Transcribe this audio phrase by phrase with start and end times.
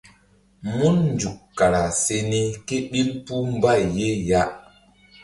[0.75, 4.41] Mun nzuk kara se ni ké ɓil puh mbay ye ya.